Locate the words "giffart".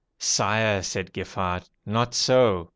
1.13-1.69